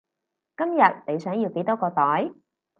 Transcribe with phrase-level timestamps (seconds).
[0.57, 2.31] 今日你想要幾多個袋？